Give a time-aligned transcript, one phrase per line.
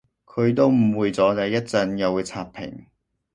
[0.25, 2.87] 佢都誤會咗你，一陣又會刷屏